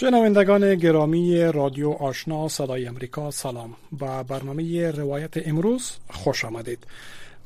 [0.00, 6.78] شنوندگان گرامی رادیو آشنا صدای امریکا سلام با برنامه روایت امروز خوش آمدید.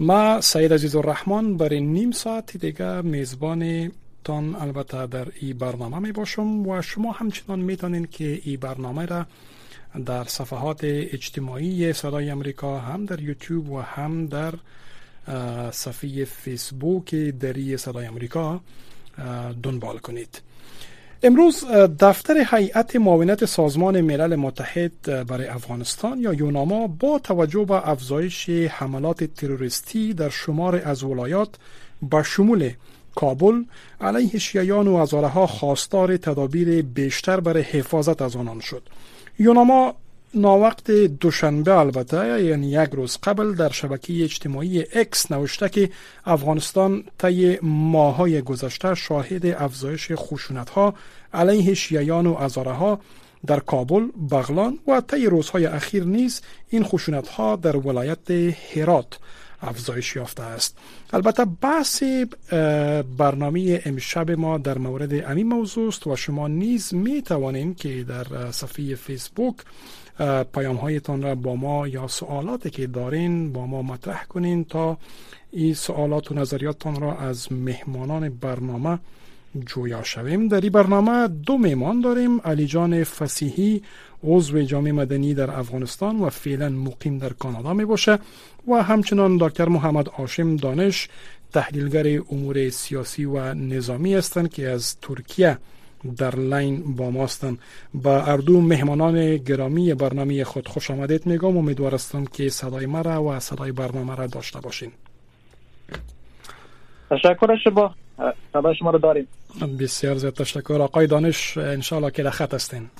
[0.00, 3.92] ما سید عزیز الرحمن برای نیم ساعت دیگه میزبان
[4.24, 9.26] تان البته در این برنامه می باشم و شما همچنان می‌تونین که این برنامه را
[10.06, 14.54] در صفحات اجتماعی صدای امریکا هم در یوتیوب و هم در
[15.70, 18.60] صفحه فیسبوک دری صدای امریکا
[19.62, 20.40] دنبال کنید.
[21.22, 21.64] امروز
[22.00, 29.24] دفتر هیئت معاونت سازمان ملل متحد برای افغانستان یا یوناما با توجه به افزایش حملات
[29.24, 31.48] تروریستی در شمار از ولایات
[32.02, 32.70] با شمول
[33.14, 33.62] کابل
[34.00, 38.82] علیه شیعیان و ها خواستار تدابیر بیشتر برای حفاظت از آنان شد.
[39.38, 39.94] یوناما
[40.36, 45.90] ناوقت دوشنبه البته یعنی یک روز قبل در شبکه اجتماعی اکس نوشته که
[46.24, 50.94] افغانستان طی ماهای گذشته شاهد افزایش خشونت ها
[51.34, 53.00] علیه شیعیان و ازاره ها
[53.46, 58.30] در کابل، بغلان و طی روزهای اخیر نیز این خشونت ها در ولایت
[58.74, 59.18] هرات
[59.62, 60.78] افزایش یافته است.
[61.12, 62.02] البته بحث
[63.18, 68.50] برنامه امشب ما در مورد امی موضوع است و شما نیز می توانید که در
[68.50, 69.56] صفحه فیسبوک
[70.54, 74.98] پیام هایتان را با ما یا سوالاتی که دارین با ما مطرح کنین تا
[75.50, 78.98] این سوالات و نظریاتتان را از مهمانان برنامه
[79.66, 80.48] جویا شویم.
[80.48, 83.82] در این برنامه دو میمان داریم علی جان فسیحی
[84.24, 88.18] عضو جامعه مدنی در افغانستان و فعلا مقیم در کانادا می باشه
[88.68, 91.08] و همچنان دکتر محمد آشم دانش
[91.52, 95.58] تحلیلگر امور سیاسی و نظامی هستند که از ترکیه
[96.16, 97.58] در لین با ماستن
[97.94, 101.56] با اردو مهمانان گرامی برنامه خود خوش آمدید میگم.
[101.56, 104.92] امیدوار هستم که صدای مرا و صدای برنامه را داشته باشین.
[107.10, 107.94] تشکر شما.
[108.52, 109.28] صدای شما رو داریم.
[109.80, 110.82] بسیار زیاد تشکر.
[110.82, 112.90] آقای دانش انشالله که در خط هستین.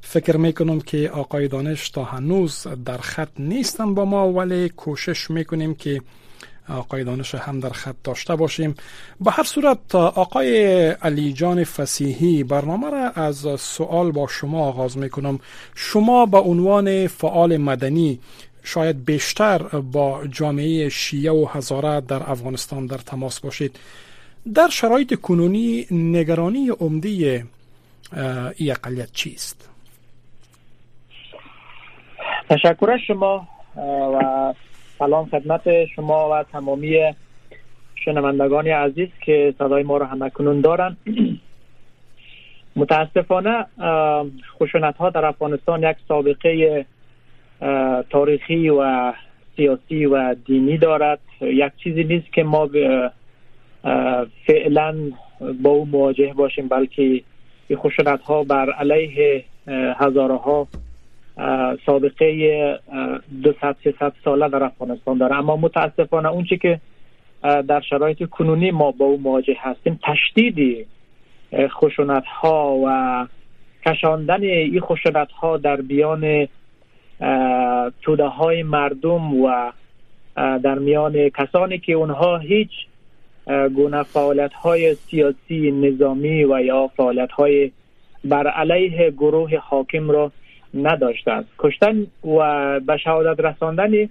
[0.00, 5.74] فکر می‌کنم که آقای دانش تا هنوز در خط نیستن با ما ولی کوشش می‌کنیم
[5.74, 6.02] که
[6.70, 8.74] آقای دانش هم در خط داشته باشیم.
[9.20, 15.38] به هر صورت آقای علی جان فسیحی برنامه را از سوال با شما آغاز می‌کنم.
[15.74, 18.20] شما به عنوان فعال مدنی
[18.62, 19.58] شاید بیشتر
[19.92, 23.78] با جامعه شیعه و هزاره در افغانستان در تماس باشید.
[24.54, 27.08] در شرایط کنونی نگرانی عمده
[28.56, 29.68] ای اقلیت چیست؟
[32.50, 34.54] تشکر شما و
[35.00, 37.14] سلام خدمت شما و تمامی
[38.04, 40.96] شنوندگان عزیز که صدای ما را همه کنون دارن.
[42.76, 43.66] متاسفانه
[44.58, 46.86] خشونت ها در افغانستان یک سابقه
[48.10, 49.12] تاریخی و
[49.56, 51.18] سیاسی و دینی دارد.
[51.40, 52.70] یک چیزی نیست که ما
[54.46, 54.96] فعلا
[55.62, 57.22] با او مواجه باشیم بلکه
[57.74, 59.44] خشونت ها بر علیه
[59.96, 60.68] هزاره ها
[61.86, 62.78] سابقه
[63.42, 65.36] 200 300 ساله در افغانستان داره.
[65.36, 66.80] اما متاسفانه اون چی که
[67.42, 70.86] در شرایط کنونی ما با او مواجه هستیم تشدید
[71.54, 73.26] خشونت ها و
[73.86, 76.48] کشاندن این خشونت ها در بیان
[78.02, 79.72] توده های مردم و
[80.36, 82.70] در میان کسانی که اونها هیچ
[83.74, 87.70] گونه فعالیت های سیاسی نظامی و یا فعالیت های
[88.24, 90.32] بر علیه گروه حاکم را
[90.74, 94.08] نداشته است کشتن و به شهادت رساندن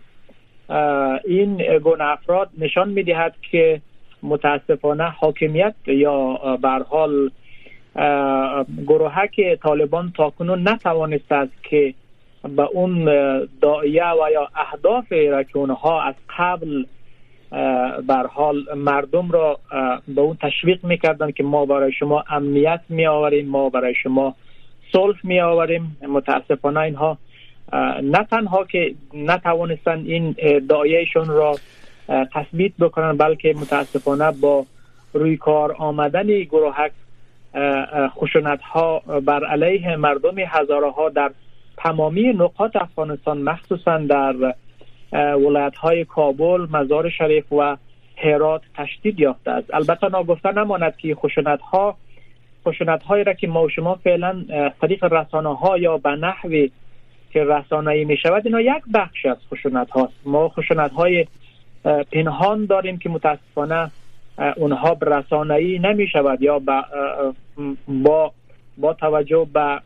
[1.26, 3.82] این گونه افراد نشان می‌دهد که
[4.24, 7.32] متاسفانه حاکمیت یا بر حال
[8.88, 11.94] گروهک طالبان تاکنون نتوانسته است که
[12.44, 13.06] به اون
[13.62, 16.86] دایه و یا اهداف را که اونها از قبل
[18.08, 19.60] بر حال مردم را
[20.08, 24.36] به اون تشویق می‌کردن که ما برای شما امنیت می آوریم ما برای شما
[24.92, 27.18] صلح می آوریم متاسفانه اینها
[28.04, 30.36] نه تنها که نتوانستن این
[30.70, 31.56] دایهشون را
[32.34, 34.66] تثبیت بکنن بلکه متاسفانه با
[35.14, 36.92] روی کار آمدن گروهک
[38.08, 41.32] خشونت ها بر علیه مردم هزاره ها در
[41.78, 44.54] تمامی نقاط افغانستان مخصوصا در
[45.14, 47.78] ولایت های کابل، مزار شریف و
[48.18, 49.74] هرات تشدید یافته است.
[49.74, 51.98] البته ناگفته نماند که خشونت ها
[52.70, 54.46] خشونت هایی را که ما و شما فعلا
[54.82, 56.68] طریق رسانه ها یا به نحو
[57.32, 61.26] که رسانه‌ای می شود اینا یک بخش از خشونت هاست ما خشونت های
[62.12, 63.92] پنهان داریم که متاسفانه
[64.56, 66.62] اونها به رسانه‌ای نمی شود یا
[67.88, 68.32] با
[68.78, 69.82] با توجه به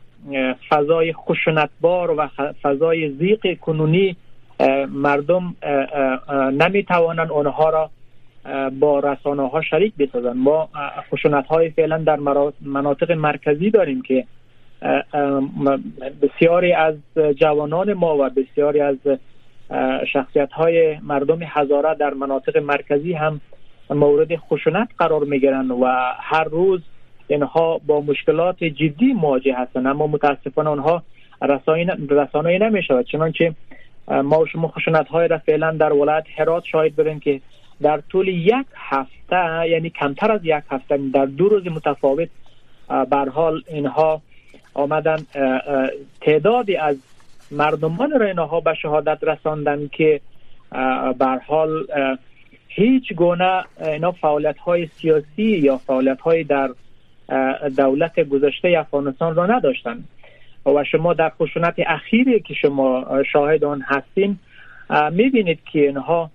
[0.68, 2.28] فضای خشونتبار و
[2.62, 4.16] فضای زیق کنونی
[4.88, 5.56] مردم
[6.52, 7.90] نمی توانند اونها را
[8.80, 10.32] با رسانه ها شریک بسازن.
[10.32, 10.68] ما
[11.10, 12.18] خشونت های فعلا در
[12.60, 14.24] مناطق مرکزی داریم که
[16.22, 16.94] بسیاری از
[17.36, 18.96] جوانان ما و بسیاری از
[20.12, 23.40] شخصیت های مردم هزاره در مناطق مرکزی هم
[23.90, 25.84] مورد خشونت قرار می گیرند و
[26.20, 26.80] هر روز
[27.26, 31.02] اینها با مشکلات جدی مواجه هستند اما متاسفانه آنها
[32.10, 33.54] رسانه نمی شود چنانچه
[34.08, 37.40] ما شما خشونت های را فعلا در ولایت هرات شاهد بریم که
[37.82, 42.28] در طول یک هفته یعنی کمتر از یک هفته در دو روز متفاوت
[42.88, 44.22] بر حال اینها
[44.74, 45.26] آمدن
[46.20, 46.96] تعدادی از
[47.50, 50.20] مردمان را اینها به شهادت رساندن که
[51.18, 51.86] بر حال
[52.68, 56.70] هیچ گونه اینا فعالیت های سیاسی یا فعالیت های در
[57.76, 60.08] دولت گذشته افغانستان را نداشتند
[60.66, 64.38] و شما در خشونت اخیری که شما شاهد آن هستین
[65.10, 66.30] می‌بینید که اینها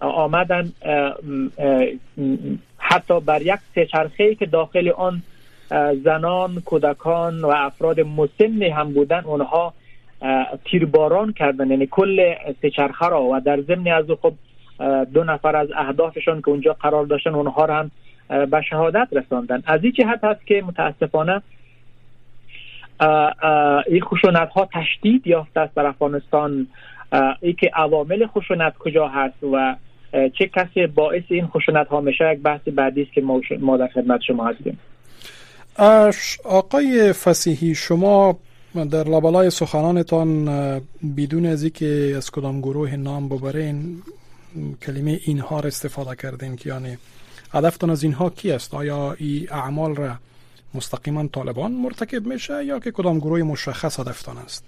[0.00, 0.72] آمدن
[2.78, 3.58] حتی بر یک
[4.18, 5.22] سه که داخل آن
[6.04, 9.74] زنان کودکان و افراد مسن هم بودن اونها
[10.64, 11.70] تیرباران کردن.
[11.70, 12.70] یعنی کل سه
[13.00, 13.22] را.
[13.22, 14.34] و در ضمن از خب
[15.14, 17.90] دو نفر از اهدافشان که اونجا قرار داشتن اونها را هم
[18.46, 19.62] به شهادت رساندن.
[19.66, 21.42] از این جهت هست که متاسفانه
[23.86, 26.66] این خشونت ها تشدید یافته است در افغانستان.
[27.40, 29.76] ای که عوامل خشونت کجا هست و
[30.38, 33.22] چه کسی باعث این خشونت ها میشه؟ یک بحث بعدی است که
[33.60, 34.78] ما در خدمت شما هستیم.
[36.44, 38.38] آقای فسیحی شما
[38.90, 40.44] در لابلای سخنانتان
[41.16, 44.02] بدون از که از کدام گروه نام ببرین
[44.82, 46.98] کلمه اینها را استفاده کردین که یعنی
[47.52, 50.14] هدفتان از اینها کی است؟ آیا این اعمال را
[50.74, 54.64] مستقیما طالبان مرتکب میشه یا که کدام گروه مشخص هدفتان است؟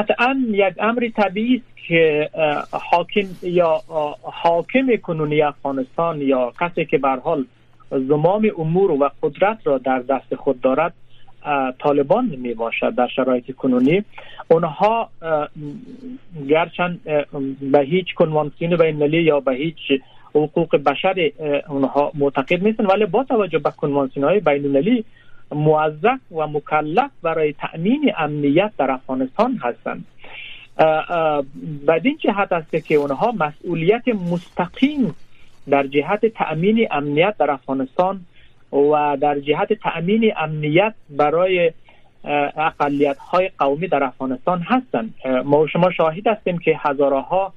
[0.00, 2.30] قطعا یک امر طبیعی است که
[2.72, 3.80] حاکم یا
[4.22, 7.44] حاکم کنونی افغانستان یا کسی که به حال
[7.90, 10.92] زمام امور و قدرت را در دست خود دارد
[11.78, 14.04] طالبان می باشد در شرایط کنونی.
[14.48, 15.08] اونها
[16.48, 17.00] گرچند
[17.72, 20.00] به هیچ کنوانسیون بین یا به هیچ
[20.34, 21.30] حقوق بشر
[21.68, 25.04] اونها معتقد نیستن ولی با توجه به کنوانسیون های بین المللی
[25.52, 30.04] موظف و مکلف برای تأمین امنیت در افغانستان هستند.
[31.88, 35.14] بدین جهت است که اونها مسئولیت مستقیم
[35.68, 38.20] در جهت تأمین امنیت در افغانستان
[38.72, 41.72] و در جهت تأمین امنیت برای
[42.56, 45.14] اقلیت های قومی در افغانستان هستند.
[45.44, 47.52] ما شما شاهد هستیم که هزارها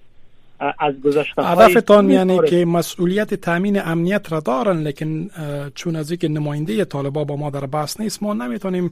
[0.79, 5.29] از گذشته هدفتان یعنی که مسئولیت تامین امنیت را دارن لیکن
[5.75, 8.91] چون از اینکه نماینده طالبا با ما در بحث نیست ما نمی‌تونیم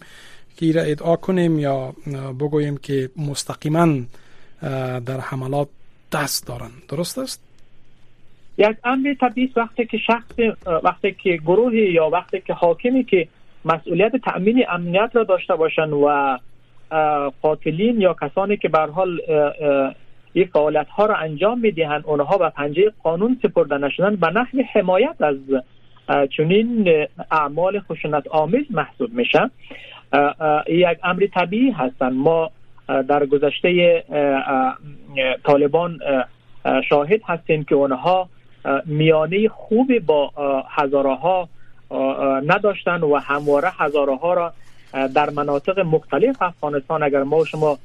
[0.57, 1.93] که را ادعا کنیم یا
[2.39, 3.87] بگوییم که مستقیما
[5.05, 5.67] در حملات
[6.11, 6.71] دست دارن.
[6.89, 7.41] درست است؟
[8.57, 13.27] یک امر طبیعی وقتی که شخص وقتی که گروهی یا وقتی که حاکمی که
[13.65, 16.37] مسئولیت تأمین امنیت را داشته باشن و
[17.41, 19.21] قاتلین یا کسانی که به حال
[20.33, 22.03] این فعالیت ها را انجام می‌دهند.
[22.05, 24.15] اونها به پنجه قانون سپرده نشدن.
[24.15, 25.35] به نحو حمایت از
[26.37, 29.49] چنین اعمال خشونت آمیز محسوب میشه.
[30.67, 32.13] یک امر طبیعی هستند.
[32.13, 32.51] ما
[32.87, 34.03] در گذشته
[35.43, 35.99] طالبان
[36.89, 38.29] شاهد هستیم که اونها
[38.85, 40.31] میانه خوبی با
[40.69, 41.49] هزارها
[42.45, 44.53] نداشتن و همواره هزارها را
[45.15, 47.03] در مناطق مختلف افغانستان.
[47.03, 47.77] اگر ما شما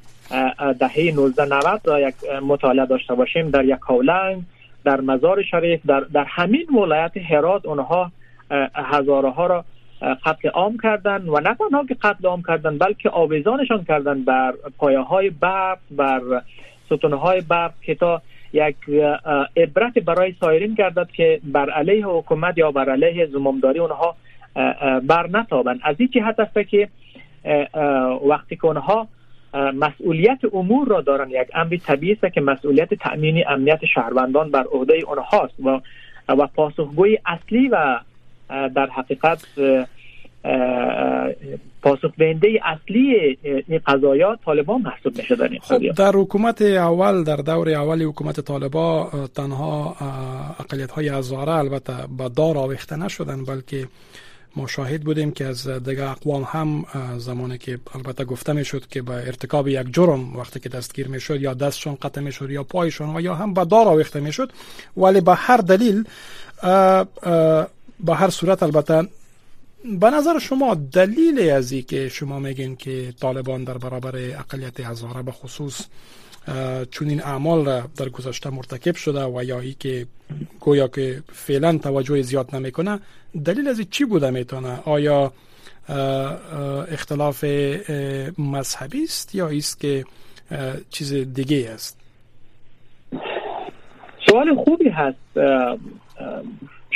[0.78, 4.42] دهه 1990 را یک مطالعه داشته باشیم در یک کولنگ
[4.84, 8.12] در مزار شریف در, در همین ولایت هرات اونها
[8.74, 9.64] هزارها را
[10.24, 14.98] قتل عام کردن و نه تنها که قتل عام کردن بلکه آویزانشان کردن بر پایه
[14.98, 16.20] های برق بر
[16.86, 18.76] ستون های برق که تا یک
[19.56, 24.16] عبرت برای سایرین گردد که بر علیه حکومت یا بر علیه زمامداری اونها
[25.02, 25.80] بر نتابند.
[25.82, 26.88] از این جهت است که
[28.28, 29.08] وقتی که اونها
[29.56, 31.30] مسئولیت امور را دارن.
[31.30, 35.80] یک امر طبیعی است که مسئولیت تأمین امنیت شهروندان بر عهده آنهاست و
[36.28, 38.00] و پاسخگوی اصلی و
[38.48, 39.44] در حقیقت
[41.82, 47.70] پاسخ دهنده اصلی این قضایا طالبان محسوب میشه در خب در حکومت اول در دور
[47.70, 49.96] اول حکومت طالبا تنها
[50.60, 53.88] اقلیت های هزاره البته به دار آویخته نشدن بلکه
[54.56, 56.84] ما شاهد بودیم که از دیگه اقوام هم
[57.18, 61.20] زمانی که البته گفته می شد که به ارتکاب یک جرم وقتی که دستگیر می
[61.20, 64.32] شد یا دستشون قطع می شد یا پایشون و یا هم به دار آویخته می
[64.32, 64.52] شد
[64.96, 66.04] ولی به هر دلیل
[68.04, 69.08] به هر صورت البته
[70.00, 75.32] به نظر شما دلیل از که شما میگین که طالبان در برابر اقلیت هزاره به
[75.32, 75.80] خصوص
[76.90, 80.06] چون این اعمال را در گذشته مرتکب شده و یا ای که
[80.60, 83.00] گویا که فعلا توجه زیاد نمی‌کنه
[83.44, 85.32] دلیل از چی بوده می‌تونه؟ آیا
[86.92, 87.44] اختلاف
[88.38, 90.04] مذهبی است یا است که
[90.90, 92.00] چیز دیگه است؟
[94.26, 95.38] سوال خوبی هست.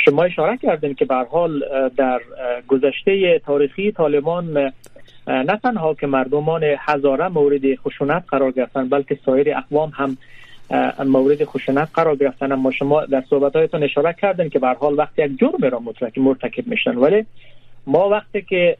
[0.05, 1.63] شما اشاره کردین که به حال
[1.97, 2.21] در
[2.67, 4.73] گذشته تاریخی طالبان
[5.27, 10.17] نه تنها که مردمان هزاره مورد خشونت قرار گرفتن بلکه سایر اقوام هم
[11.05, 12.51] مورد خشونت قرار گرفتن.
[12.51, 15.81] اما شما در صحبتهایتان اشاره کردن که به حال وقتی یک جرم را
[16.17, 16.95] مرتکب میشن.
[16.95, 17.25] ولی
[17.87, 18.77] ما وقتی که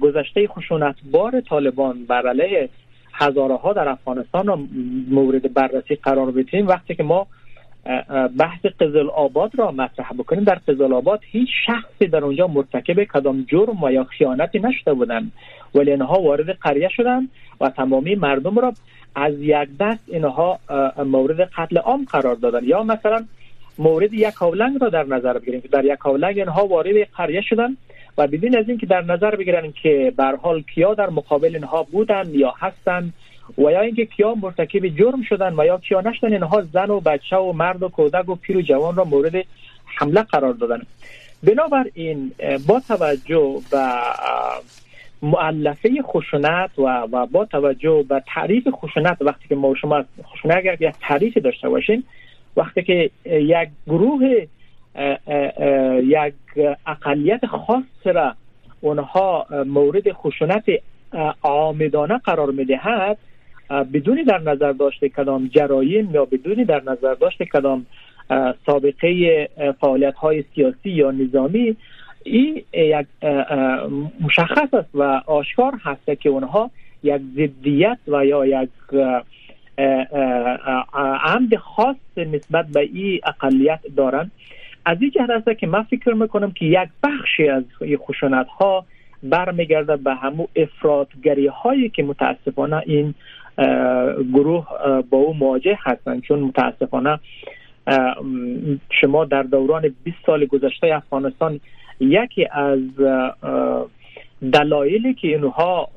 [0.00, 2.68] گذشته خشونت بار طالبان بر علیه
[3.12, 4.58] هزاره ها در افغانستان را
[5.10, 7.26] مورد بررسی قرار بدیم وقتی که ما
[8.38, 10.44] بحث قزل آباد را مطرح بکنیم.
[10.44, 15.32] در قزل آباد هیچ شخصی در اونجا مرتکب کدام جرم و یا خیانتی نشده بودند.
[15.74, 17.28] ولی اینها وارد قریه شدند
[17.60, 18.72] و تمامی مردم را
[19.14, 20.58] از یک دست اینها
[21.04, 23.24] مورد قتل عام قرار دادن یا مثلا
[23.78, 25.62] مورد یک اولنگ را در نظر بگیریم.
[25.72, 27.76] در یک اولنگ اینها وارد قریه شدن
[28.18, 32.34] و بدین از اینکه در نظر بگیرن که به حال کیا در مقابل اینها بودند
[32.34, 33.14] یا هستند
[33.58, 37.36] و یا اینکه کیا مرتکب جرم شدن و یا کیا نشدن اینها زن و بچه
[37.36, 39.44] و مرد و کودک و پیر و جوان را مورد
[39.84, 40.82] حمله قرار دادن.
[41.42, 42.32] بنابراین
[42.66, 43.86] با توجه به
[45.22, 50.76] معلفه خشونت و, و با توجه به تعریف خشونت وقتی که ما شما خشونت اگر
[50.82, 52.04] یک تعریفی داشته باشین
[52.56, 54.46] وقتی که یک گروه
[56.02, 56.34] یک
[56.86, 58.34] اقلیت خاص را
[58.80, 60.64] اونها مورد خشونت
[61.42, 63.18] آمدانه قرار می‌دهد
[63.70, 67.86] بدونی در نظر داشته کدام جرایم یا بدونی در نظر داشته کدام
[68.66, 69.48] سابقه
[69.80, 71.76] فعالیت های سیاسی یا نظامی
[72.24, 73.06] این یک
[74.20, 76.70] مشخص است و آشکار هست که اونها
[77.02, 78.70] یک ضدیت و یا یک
[81.24, 84.30] عمد خاص نسبت به این اقلیت دارن.
[84.84, 87.64] از این جهت است که من فکر می‌کنم که یک بخشی از
[87.96, 88.84] خشونت ها
[89.22, 93.14] برمیگرده به همو افرادگری هایی که متاسفانه این
[94.32, 94.66] گروه
[95.10, 96.22] با او مواجه هستند.
[96.22, 97.18] چون متاسفانه
[99.00, 101.60] شما در دوران 20 سال گذشته افغانستان
[102.00, 102.80] یکی از
[104.52, 105.88] دلایلی که اینها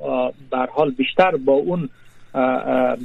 [0.50, 1.88] بر حال بیشتر با اون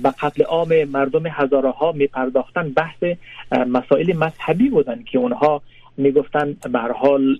[0.04, 3.04] به قتل عام مردم هزاره ها می پرداختن بحث
[3.52, 5.62] مسائل مذهبی بودن که اونها
[5.98, 7.40] می گفتن به حال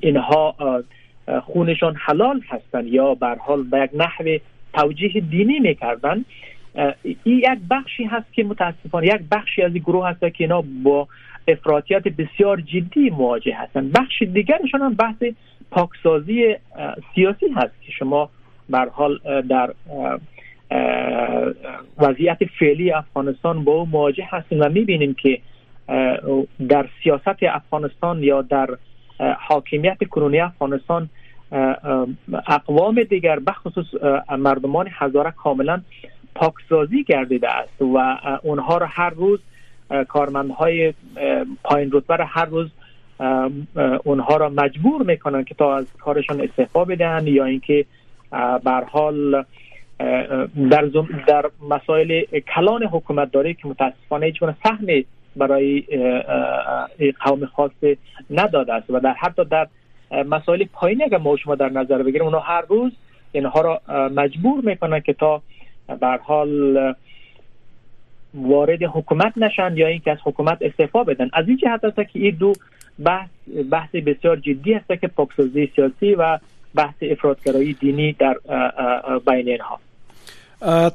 [0.00, 0.54] اینها
[1.42, 4.38] خونشان حلال هستند یا بر حال به یک نحو
[4.74, 6.24] توجیه دینی می‌کردن.
[7.04, 11.08] این یک بخشی هست که متاسفانه یک بخشی از گروه هست که اینا با
[11.48, 15.24] افراطیت بسیار جدی مواجه هستند بخش دیگرشان هم بحث
[15.70, 16.56] پاکسازی
[17.14, 18.30] سیاسی هست که شما
[18.70, 19.74] بر حال در
[21.98, 25.38] وضعیت فعلی افغانستان با او مواجه هستیم و می‌بینیم که
[26.68, 28.68] در سیاست افغانستان یا در
[29.38, 31.08] حاکمیت کنونی افغانستان
[32.46, 33.86] اقوام دیگر بخصوص
[34.38, 35.80] مردمان هزاره کاملا
[36.34, 39.40] پاکسازی گردیده است و اونها را هر روز
[40.08, 40.94] کارمندهای
[41.64, 42.68] پایین رتبه را هر روز
[44.04, 47.84] اونها را مجبور می‌کنن که تا از کارشان استعفا بدهند یا اینکه
[48.64, 49.44] بر حال
[50.70, 50.84] در,
[51.26, 52.22] در مسائل
[52.54, 55.04] کلان حکومت داره که متاسفانه هیچ فهمی
[55.36, 55.84] برای
[57.20, 57.70] قوم خاص
[58.30, 59.68] نداده است و در حتی در
[60.10, 62.92] مسائل پایینی اگر ما شما در نظر بگیریم اونا هر روز
[63.32, 65.42] اینها را مجبور می‌کنن که تا
[66.00, 66.94] بر حال
[68.34, 71.30] وارد حکومت نشن یا اینکه از حکومت استعفا بدن.
[71.32, 72.52] از این جهت است که این دو
[73.04, 73.30] بحث
[73.70, 76.38] بحث بسیار جدی است که پاکسازی سیاسی و
[76.74, 78.36] بحث افرادگرایی دینی در
[79.26, 79.80] بین اینها.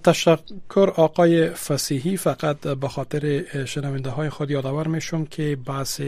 [0.04, 2.18] تشکر آقای فسیحی.
[2.18, 6.02] فقط به خاطر شنونده های خود یادآور میشم که بحث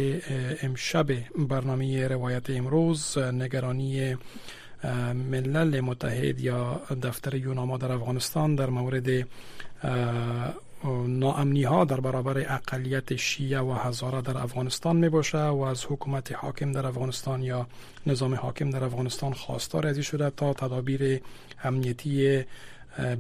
[0.64, 1.06] امشب
[1.50, 4.18] برنامه روایت امروز نگرانی
[5.32, 9.28] ملل متحد یا دفتر یوناما در افغانستان در مورد
[11.08, 16.32] ناامنی ها در برابر اقلیت شیعه و هزاره در افغانستان می باشه و از حکومت
[16.32, 17.68] حاکم در افغانستان یا
[18.08, 21.22] نظام حاکم در افغانستان خواستار ازی شده تا تدابیر
[21.64, 22.44] امنیتی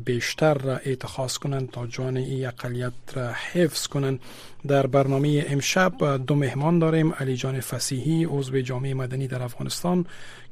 [0.05, 4.19] بیشتر را اتخاذ کنند تا جان ای اقلیت را حفظ کنند.
[4.67, 10.05] در برنامه امشب دو مهمان داریم علی جان فسیحی عضو جامعه مدنی در افغانستان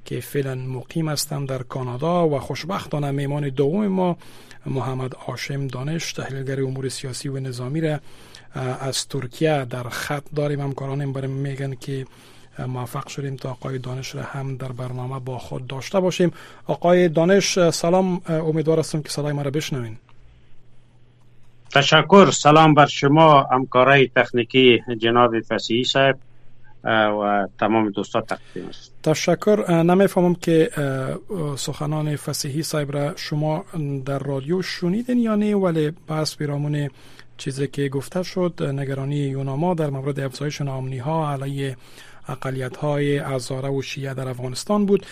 [0.05, 4.17] که فعلا مقیم هستم در کانادا و خوشبختانه مهمان دوم ما
[4.65, 7.99] محمد آشم دانش تحلیلگر امور سیاسی و نظامی را
[8.81, 10.61] از ترکیه در خط داریم.
[10.61, 12.05] همکارانم برای میگن که
[12.59, 16.31] موفق شدیم تا آقای دانش را هم در برنامه با خود داشته باشیم.
[16.67, 19.97] آقای دانش سلام امیدوار هستم که صدای ما را بشنوین.
[21.73, 26.17] تشکر سلام بر شما همکارای تکنیکی جناب فسیحی صاحب
[27.21, 28.93] و تمام دوستان تقدیم است.
[29.03, 30.69] تشکر نمی‌فهمم که
[31.55, 33.65] سخنان فسیحی صاحب را شما
[34.05, 36.89] در رادیو شنیدین یا نه ولی بس بیرامون
[37.37, 41.77] چیزی که گفته شد نگرانی یوناما در مورد افزایش نامنی ها علیه
[42.27, 45.05] اقلیت های ازاره و شیعه در افغانستان بود.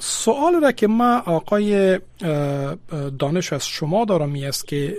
[0.00, 1.98] سوال را که ما آقای
[3.18, 4.96] دانش از شما دارم است که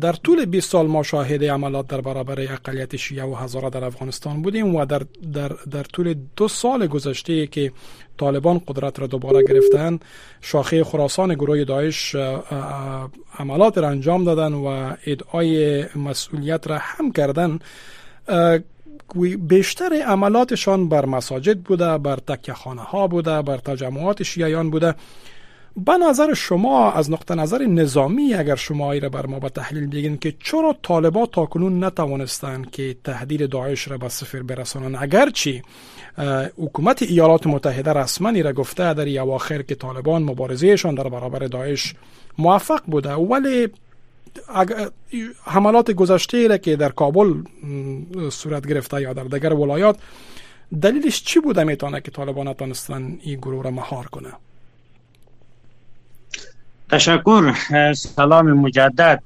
[0.00, 4.42] در طول 20 سال ما شاهد عملات در برابر اقلیت شیعه و هزاره در افغانستان
[4.42, 7.72] بودیم و در, در, در طول دو سال گذشته که
[8.18, 9.98] طالبان قدرت را دوباره گرفتن
[10.40, 12.16] شاخه خراسان گروه داعش
[13.38, 17.58] عملات را انجام دادن و ادعای مسئولیت را هم کردن.
[19.38, 24.94] بیشتر عملاتشان بر مساجد بوده بر تکه خانه ها بوده بر تجمعات شیعیان بوده.
[25.76, 29.86] به نظر شما از نقطه نظر نظامی اگر شما ای را بر ما به تحلیل
[29.86, 35.62] بگین که چرا طالبا تا کنون نتوانستند که تهدید داعش را به صفر برسانند؟ اگرچه
[36.58, 41.94] حکومت ایالات متحده رسما را گفته در اواخر که طالبان مبارزهشان در برابر داعش
[42.38, 43.68] موفق بوده ولی
[45.44, 47.34] حملات گذشته را که در کابل
[48.30, 49.96] صورت گرفته یا در دیگر ولایات
[50.82, 54.28] دلیلش چی بوده می‌تونه که طالبان نتونستن این گروه را مهار کنه؟
[56.90, 57.52] تشکر
[57.94, 59.22] سلام مجدد.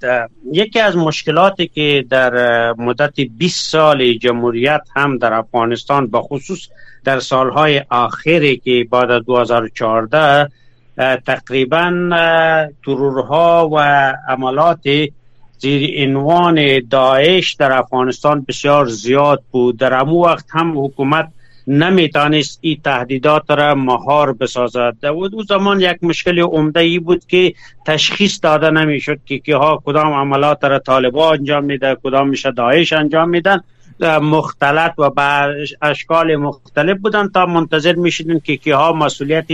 [0.53, 6.69] یکی از مشکلاتی که در مدت 20 سال جمهوریت هم در افغانستان به خصوص
[7.05, 10.51] در سالهای آخری که بعد از 2014
[11.27, 12.11] تقریبا
[12.85, 13.79] ترورها و
[14.29, 14.81] عملات
[15.59, 19.79] زیر عنوان داعش در افغانستان بسیار زیاد بود.
[19.79, 21.29] در امو وقت هم حکومت
[21.67, 24.97] نمیتانست این تهدیدات را مهار بسازد.
[25.01, 27.55] در او زمان یک مشکل عمده ای بود که
[27.87, 32.93] تشخیص داده نمی‌شد که که ها کدام عملات را طالبا انجام میده کدام میشه داعش
[32.93, 33.61] انجام میدن
[34.01, 39.47] مختلط و به اشکال مختلف بودن تا منتظر می‌شدن که که ها مسئولیت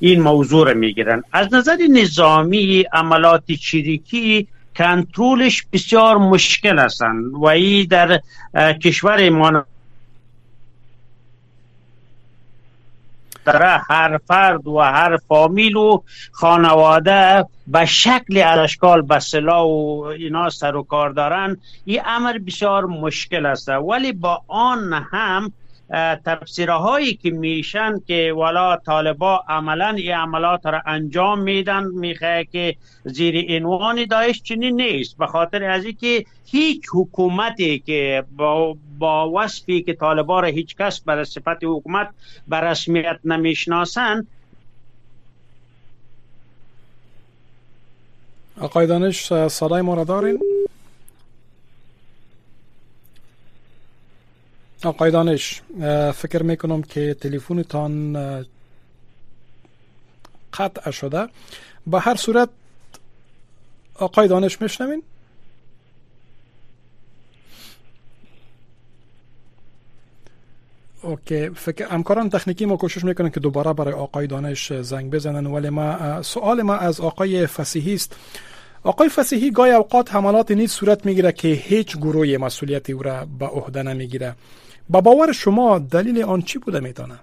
[0.00, 1.22] این موضوع را می‌گیرن.
[1.32, 8.20] از نظر نظامی عملات چریکی کنترلش بسیار مشکل هستند و ای در
[8.82, 9.64] کشور ما
[13.52, 16.00] در هر فرد و هر فامیل و
[16.32, 21.56] خانواده به شکل اشکال به سلاح و اینا سر و کار دارن.
[21.84, 23.68] این امر بسیار مشکل است.
[23.68, 25.52] ولی با آن هم
[26.24, 33.56] تفسیرهایی که میشن که والا طالبا عملا این عملات را انجام میدن می‌خواه که زیر
[33.56, 35.18] عنوان داعش چنین نیست.
[35.18, 41.00] به خاطر از که هیچ حکومتی که با, با وصفی که طالبا را هیچ کس
[41.00, 42.10] بر صفت حکومت
[42.48, 44.26] بر رسمیت نمی‌شناسن
[48.60, 50.38] آقای دانش صدای ما را دارین؟
[54.84, 55.62] آقای دانش
[56.14, 58.16] فکر می‌کنم که تلفنتان
[60.52, 61.28] قطع شده.
[61.86, 62.48] به هر صورت
[63.94, 65.02] آقای دانش میشنوین؟
[71.02, 71.48] اوکی.
[71.48, 76.22] فکر همکاران تکنیکی ما کوشش می‌کنن که دوباره برای آقای دانش زنگ بزنن ولی ما
[76.22, 78.16] سوال ما از آقای فسیحی است.
[78.84, 83.46] آقای فسیحی گاهی اوقات حملات نیز صورت می‌گیره که هیچ گروهی مسئولیت او را به
[83.46, 84.34] عهده نمی‌گیره.
[84.88, 87.14] با باور شما دلیل آن چی بوده می‌تونه؟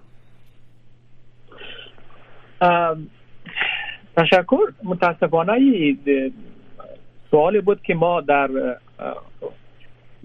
[4.17, 4.71] تشکر.
[4.83, 5.53] متاسفانه
[7.31, 8.49] سوالی بود که ما در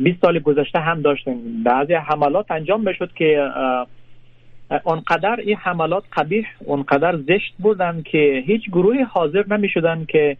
[0.01, 3.51] 20 سال گذشته هم داشتیم بعضی حملات انجام بشد که
[4.85, 10.37] اونقدر این حملات قبیح اونقدر زشت بودن که هیچ گروهی حاضر نمی شدن که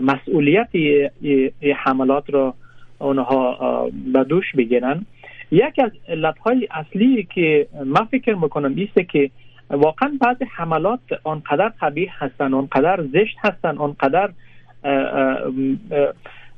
[0.00, 2.54] مسئولیت این حملات را
[2.98, 5.06] اونها به دوش بگیرن.
[5.50, 9.30] یکی از علتهای اصلی که من فکر می‌کنم ایسته که
[9.70, 14.30] واقعا بعض حملات آنقدر قبیح هستن آنقدر زشت هستن آنقدر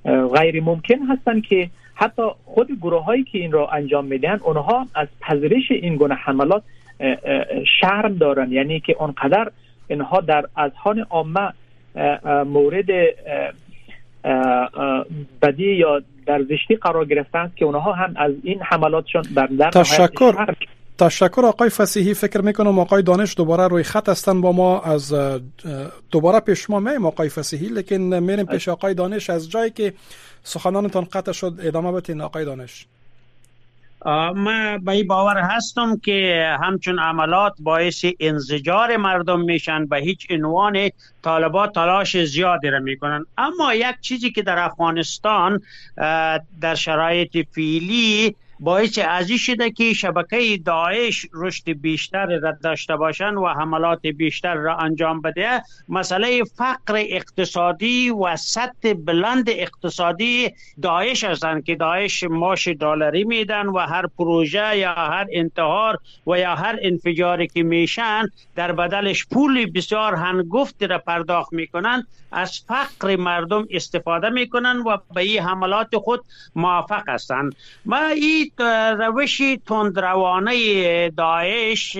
[0.06, 5.08] غیر ممکن هستن که حتی خود گروه هایی که این را انجام میدن اونها از
[5.20, 6.62] پذیرش این گونه حملات
[7.80, 8.52] شرم دارن.
[8.52, 9.50] یعنی که آنقدر
[9.88, 11.52] اینها در اذهان عامه
[12.44, 12.86] مورد
[15.42, 20.54] بدی یا در زشتی قرار گرفتن که اونها هم از این حملاتشون در در تشکر
[20.98, 22.14] تشکر آقای فسیحی.
[22.14, 24.80] فکر می‌کنم آقای دانش دوباره روی خط هستن با ما.
[24.80, 25.14] از
[26.10, 29.30] دوباره پیش ما میم آقای فسیحی لیکن میریم پیش آقای دانش.
[29.30, 29.94] از جایی که
[30.42, 32.86] سخنانتان قطع شد ادامه بتین آقای دانش.
[34.34, 40.90] من به این باور هستم که همچون عملات باعث انزجار مردم میشن به هیچ عنوان
[41.24, 43.26] طالبات تلاش زیادی را می‌کنن.
[43.38, 45.60] اما یک چیزی که در افغانستان
[46.60, 53.46] در شرایط فیلی باعث ازی شده که شبکه داعش رشد بیشتر را داشته باشند و
[53.46, 55.62] حملات بیشتر را انجام بده.
[55.88, 60.50] مسئله فقر اقتصادی و سطح بلند اقتصادی
[60.82, 66.54] داعش هستند که داعش ماش دلاری میدن و هر پروژه یا هر انتحار و یا
[66.54, 72.06] هر انفجاری که میشن در بدلش پول بسیار هنگفت را پرداخت می‌کنن.
[72.32, 78.45] از فقر مردم استفاده می‌کنن و به این حملات خود موافق هستند ما این
[78.98, 81.96] روش تندروانه داعش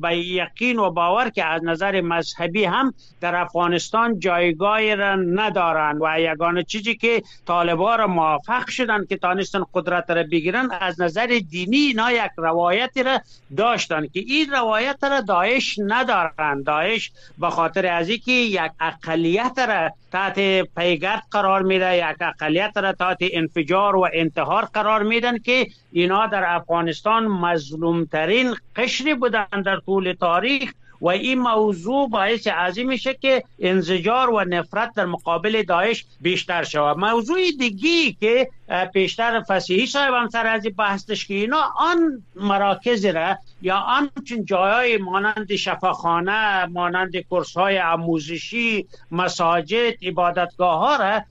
[0.00, 6.20] به یقین و باور که از نظر مذهبی هم در افغانستان جایگاه را ندارند و
[6.20, 11.76] یگانه چیزی که طالبان را موافق شدن که تانستن قدرت را بگیرن از نظر دینی
[11.76, 13.20] اینا یک روایتی را
[13.56, 16.64] داشتن که این روایت را داعش ندارند.
[16.64, 22.92] داعش به خاطر از اینکه یک اقلیت را تحت پیگرد قرار میده یک اقلیت را
[22.92, 30.14] تحت انفجار و انتحار قرار میدن که اینا در افغانستان مظلومترین قشری بودن در طول
[30.20, 36.64] تاریخ و این موضوع باعث عظیم میشه که انزجار و نفرت در مقابل داعش بیشتر
[36.64, 36.98] شود.
[36.98, 38.48] موضوع دیگی که
[38.92, 44.44] پیشتر فسیحی صاحب هم سر از بحثش که اینا آن مراکز را یا آن چون
[44.44, 51.22] جایای مانند شفاخانه مانند کورس های آموزشی مساجد عبادتگاه ها را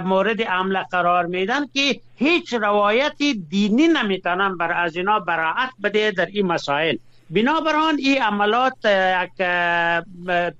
[0.00, 6.26] مورد عمل قرار میدن که هیچ روایتی دینی نمی‌تونن بر از اینا براعت بده در
[6.26, 6.96] این مسائل.
[7.30, 8.84] بنابراین این عملات
[9.22, 9.42] یک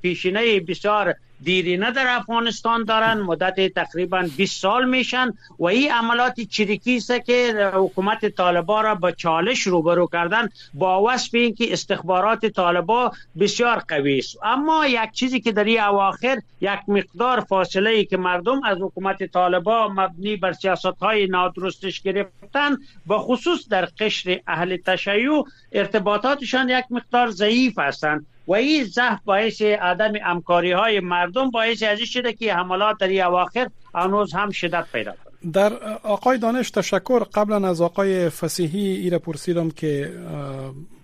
[0.02, 6.96] پیشینه بسیار دیرینه در افغانستان دارن مدت تقریبا 20 سال میشن و این عملات چریکی
[6.96, 13.78] است که حکومت طالبا را به چالش روبرو کردن با وصف اینکه استخبارات طالبا بسیار
[13.78, 14.38] قوی است.
[14.42, 19.32] اما یک چیزی که در این اواخر یک مقدار فاصله ای که مردم از حکومت
[19.32, 26.84] طالبا مبنی بر سیاست های نادرستش گرفتن به خصوص در قشر اهل تشیع ارتباطاتشان یک
[26.90, 28.26] مقدار ضعیف هستند.
[28.48, 33.68] و این ضعف باعث عدم امکاری های مردم باعث ازی شده که حملات در اواخر
[33.94, 35.52] هنوز هم شدت پیدا کنه.
[35.52, 40.12] در آقای دانش تشکر قبلا از آقای فسیحی ایره پرسیدم که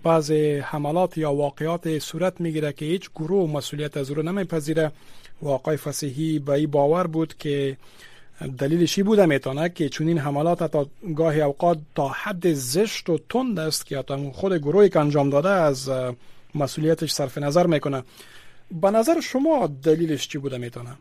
[0.03, 0.31] بعض
[0.61, 4.91] حملات یا واقعات صورت می‌گیره که هیچ گروه مسئولیت از رو نمیپذیره.
[5.41, 7.77] و آقای فسیحی به این باور بود که
[8.57, 13.59] دلیلشی بوده می‌تونه؟ که چون این حملات تا گاهی اوقات تا حد زشت و تند
[13.59, 14.03] است که
[14.33, 15.89] خود گروهی که انجام داده از
[16.55, 18.03] مسئولیتش صرف نظر می‌کنه.
[18.71, 20.95] به نظر شما دلیلش چی بوده می‌تونه؟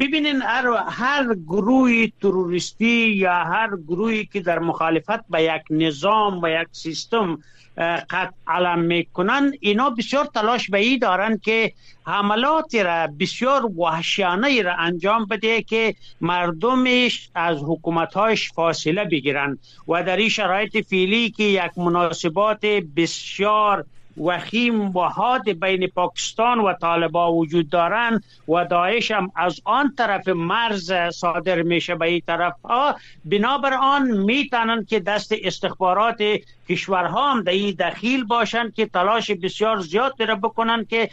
[0.00, 6.48] ببینین هر, هر گروه تروریستی یا هر گروهی که در مخالفت به یک نظام و
[6.48, 7.38] یک سیستم
[7.76, 9.52] قد علم می‌کنن.
[9.60, 11.72] اینا بسیار تلاش به ای دارن که
[12.06, 19.58] حملاتی را بسیار وحشیانه را انجام بده که مردمش از حکومتهاش فاصله بگیرن.
[19.88, 23.84] و در این شرایط فعلی که یک مناسبات بسیار
[24.16, 30.28] وخیم و حاد بین پاکستان و طالبا وجود دارند و داعش هم از آن طرف
[30.28, 36.22] مرز صادر میشه به این طرف ها بنابر آن می‌تونن که دست استخبارات
[36.68, 41.10] کشورها هم در دخیل باشند که تلاش بسیار زیاد را بکنن که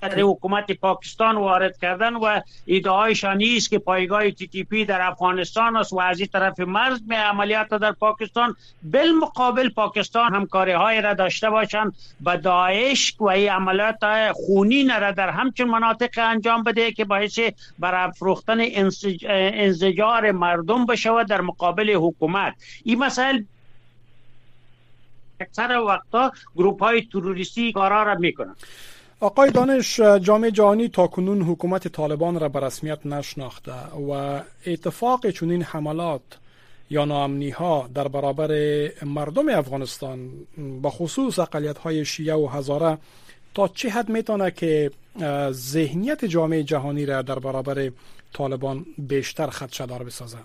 [0.00, 5.76] در حکومت پاکستان وارد کردن و ادعایشان است که پایگاه تی تی پی در افغانستان
[5.76, 11.14] است و از این طرف مرز می عملیات در پاکستان بالمقابل پاکستان همکاری های را
[11.14, 17.04] داشته باشند به داعش و این عملیات خونین را در همچون مناطق انجام بده که
[17.04, 17.38] باعث
[17.78, 18.58] برافروختن
[19.28, 22.54] انزجار مردم بشود در مقابل حکومت.
[22.84, 23.42] این مسائل
[25.40, 28.56] اکثر وقتا گروپ های تروریستی کارا را می‌کنند.
[29.20, 33.72] آقای دانش جامعه جهانی تا کنون حکومت طالبان را به رسمیت نشناخته
[34.10, 36.22] و اتفاق چنین حملات
[36.90, 38.50] یا ناامنی ها در برابر
[39.02, 40.30] مردم افغانستان
[40.82, 42.98] به خصوص اقلیت های شیعه و هزاره
[43.54, 44.90] تا چه حد می‌تونه که
[45.50, 47.90] ذهنیت جامعه جهانی را در برابر
[48.32, 50.38] طالبان بیشتر خدشدار بسازه؟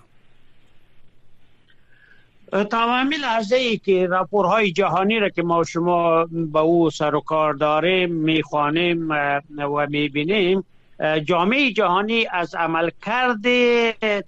[2.62, 3.16] تمامی
[3.52, 9.08] ای که راپورهای جهانی را که ما شما به او سر و کار داریم می‌خوانیم
[9.10, 9.40] و
[9.88, 10.64] می‌بینیم
[11.24, 13.42] جامعه جهانی از عملکرد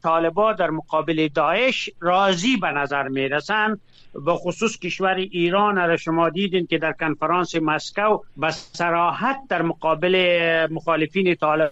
[0.03, 3.81] طالبا در مقابل داعش راضی به نظر می‌رسند
[4.25, 10.67] به خصوص کشور ایران را شما دیدین که در کنفرانس مسکو به سراحت در مقابل
[10.71, 11.71] مخالفین طالب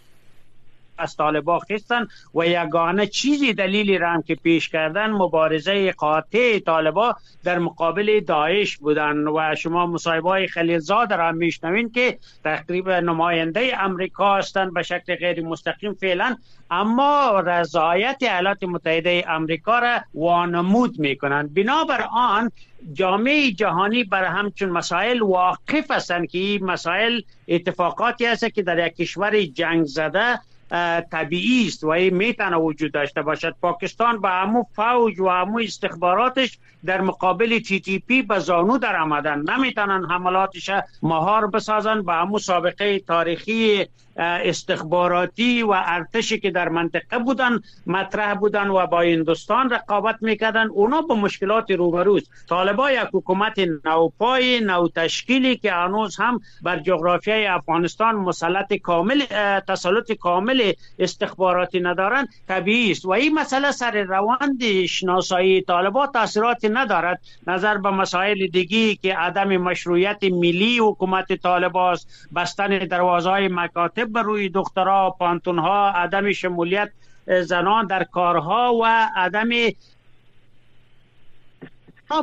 [0.98, 7.16] از طالبا خستن و یگانه چیزی دلیلی را هم که پیش کردن مبارزه قاطع طالبا
[7.44, 9.28] در مقابل داعش بودن.
[9.28, 15.46] و شما مصاحبه های خلیلزاد را میشنوین که تقریبا نماینده امریکا هستند به شکل غیر
[15.46, 16.37] مستقیم فعلا
[16.70, 21.54] اما رضایت ایالات متحده امریکا را وانمود می‌کنند.
[21.54, 22.50] بنابر آن
[22.92, 28.96] جامعه جهانی بر همچون مسائل واقف هستند که این مسائل اتفاقاتی هست که در یک
[28.96, 30.40] کشور جنگ زده
[31.13, 33.55] طبیعی است و این می‌تونه وجود داشته باشد.
[33.63, 38.97] پاکستان با همو فوج و همو استخباراتش در مقابل تی تی پی به زانو در
[38.97, 40.71] آمدن نمی‌تونن حملاتش
[41.03, 42.03] مهار بسازن.
[42.03, 49.00] با همو سابقه تاریخی استخباراتی و ارتشی که در منطقه بودن مطرح بودن و با
[49.00, 50.68] هندوستان رقابت می‌کردن.
[50.68, 57.46] اونا به مشکلات روبروز طالبا یک حکومت نوپای نو تشکیلی که هنوز هم بر جغرافیای
[57.46, 59.22] افغانستان مسلط کامل
[59.68, 63.05] تسلط کامل استخباراتی ندارن طبیعی است.
[63.05, 67.20] و این مسئله سر روند شناسایی طالبا تاثیراتی ندارد.
[67.46, 73.48] نظر به مسائل دیگی که عدم مشروعیت ملی حکومت طالباست بستن دروازه های
[74.05, 76.90] به روی دخترها پانتون ها عدم شمولیت
[77.43, 79.49] زنان در کارها و عدم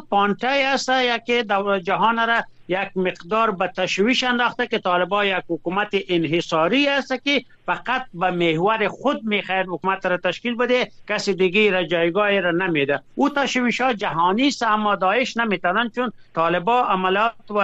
[0.10, 0.91] پانته است
[1.26, 1.46] که
[1.84, 8.05] جهان را یک مقدار به تشویش انداخته که طالبا یک حکومت انحصاری است که فقط
[8.13, 10.91] به محور خود می‌خواهد حکومت را تشکیل بده.
[11.10, 12.99] کسی دیگه را جایگاه را نمیده.
[13.15, 17.62] او تشویش ها جهانی است اما داعش نمی‌تونن چون طالبا عملات و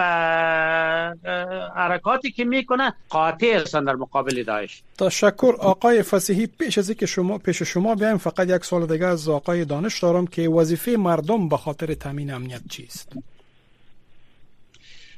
[1.75, 4.83] حرکاتی که می‌کنه قاطع هستند در مقابل داعش.
[4.99, 5.53] تشکر.
[5.59, 9.65] آقای فسیحی پیش از که شما پیش شما بیایم فقط یک سال دیگه از آقای
[9.65, 13.11] دانش دارم که وظیفه مردم به خاطر تامین امنیت چیست؟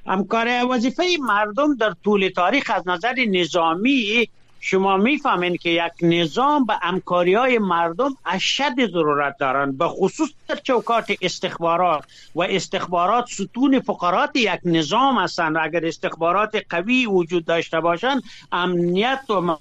[0.08, 6.74] همکار وظیفه مردم در طول تاریخ از نظر نظامی شما می‌فهمین که یک نظام به
[6.82, 12.04] امکاری های مردم اشد ضرورت دارند به خصوص در چوکات استخبارات
[12.36, 15.58] و استخبارات ستون فقرات یک نظام هستند.
[15.62, 19.58] اگر استخبارات قوی وجود داشته باشند امنیت و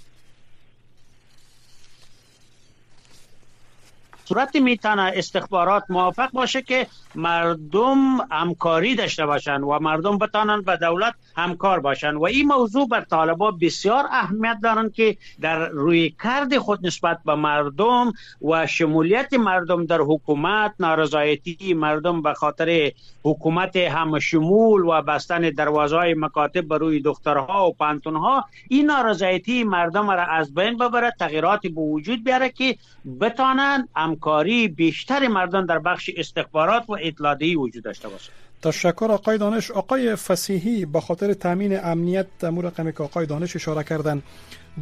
[4.28, 11.14] صورت می‌تونه استخبارات موافق باشه که مردم همکاری داشته باشند و مردم بتانند به دولت
[11.36, 16.86] همکار باشند و این موضوع بر طالبا بسیار اهمیت دارند که در روی کرد خود
[16.86, 18.12] نسبت به مردم
[18.42, 22.92] و شمولیت مردم در حکومت نارضایتی مردم به خاطر
[23.24, 30.10] حکومت هم شمول و بستن دروازه مکاتب بر روی دخترها و پانتونها این نارضایتی مردم
[30.10, 32.76] را از بین ببره تغییراتی به وجود بیاره که
[33.20, 33.88] بتانند
[34.18, 39.70] همکاری بیشتر مردم در بخش استخبارات و اطلاعی وجود داشته باشه تشکر آقای دانش.
[39.70, 44.22] آقای فسیحی به خاطر تامین امنیت امور رقمی که آقای دانش اشاره کردن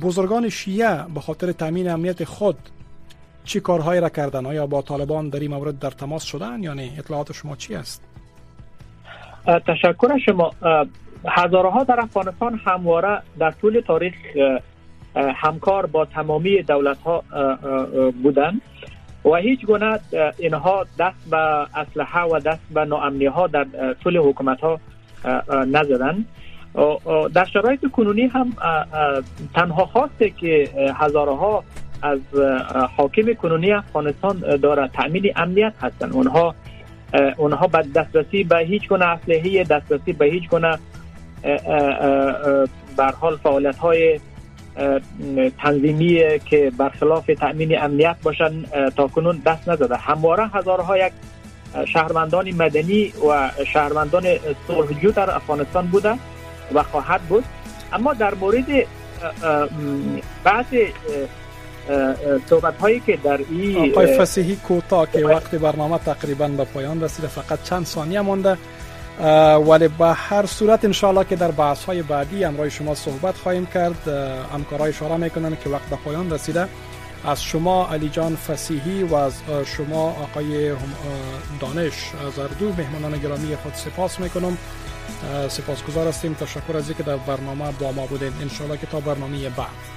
[0.03, 2.57] بزرگان شیعه به خاطر تامین امنیت خود
[3.45, 6.91] چی کارهایی را کردن؟ آیا با طالبان در این مورد در تماس شدن یا نه؟
[6.99, 8.03] اطلاعات شما چی است؟
[9.47, 10.51] تشکر شما.
[11.29, 14.15] هزارها در افغانستان همواره در طول تاریخ
[15.17, 17.25] همکار با تمامی دولت ها
[18.23, 18.63] بودند.
[19.27, 19.99] و هیچ گونه
[20.39, 21.37] اینها دست به
[21.75, 23.67] اسلحه و دست به ناامنی ها در
[24.05, 24.81] طول حکومت ها
[25.49, 26.25] نزدن.
[27.35, 28.53] در شرایط کنونی هم
[29.55, 31.65] تنها خواسته که هزارها
[32.03, 32.21] از
[32.97, 36.55] حاکم کنونی افغانستان داره تأمین امنیت هستند اونها
[37.37, 40.79] اونها به دسترسی به هیچ گونه اسلحه دسترسی به هیچ گونه
[42.97, 44.21] بر حال فعالیت های
[45.63, 48.65] تنظیمی که برخلاف تأمین امنیت باشن
[48.97, 51.13] تا کنون دست نداده همواره هزارها یک
[51.85, 54.25] شهروندان مدنی و شهروندان
[54.69, 56.15] صلحجو در افغانستان بوده
[56.75, 57.45] و خواهد بود.
[57.93, 58.67] اما در مورد
[60.45, 60.67] بعض
[62.47, 67.29] صحبت هایی که در این آقای فسیحی کوتاه که وقت برنامه تقریبا به پایان رسیده
[67.29, 68.57] فقط چند ثانیه مونده
[69.69, 74.09] ولی به هر صورت انشاءالله که در بحث های بعدی امرای شما صحبت خواهیم کرد.
[74.53, 76.69] همکارای اشاره می‌کنن که وقت به پایان رسیده.
[77.25, 80.73] از شما علی جان فسیحی و از شما آقای
[81.61, 81.93] دانش
[82.37, 84.59] زردو مهمانان گرامی خود سپاس می‌کنم.
[85.49, 86.35] سپاسگزار هستیم.
[86.35, 88.33] تشکر از اینکه در برنامه با ما بودین.
[88.43, 89.96] انشاءالله که تا برنامه بعد.